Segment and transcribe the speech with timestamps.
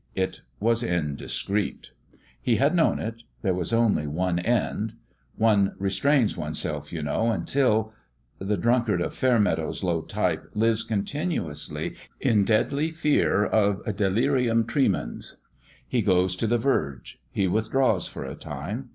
[0.15, 1.91] It was indiscreet.
[2.41, 3.21] He had known it.
[3.43, 4.95] There was only one end.
[5.35, 7.93] One restrains oneself, you know, until...
[8.39, 15.37] The drunkard of Fair meadow's low type lives continuously in deadly fear of delirium tremens.
[15.87, 17.19] He goes to the verge.
[17.29, 18.89] He withdraws for a time.